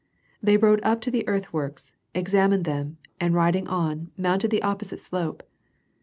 [0.43, 4.97] They^^ rode up to the earth works, examined them, and riding ^..i, niotmted the opj)osite
[4.97, 5.43] slope.